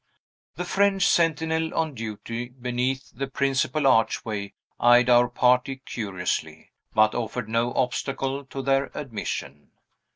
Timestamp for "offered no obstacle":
7.13-8.43